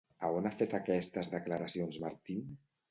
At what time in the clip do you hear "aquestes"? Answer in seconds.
0.79-1.31